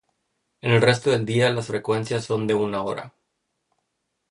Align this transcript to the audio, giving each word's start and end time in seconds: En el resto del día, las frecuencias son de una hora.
En 0.61 0.71
el 0.71 0.81
resto 0.81 1.11
del 1.11 1.27
día, 1.27 1.51
las 1.51 1.67
frecuencias 1.67 2.25
son 2.25 2.47
de 2.47 2.55
una 2.55 2.81
hora. 2.81 3.13